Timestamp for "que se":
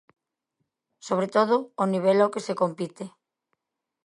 2.33-2.57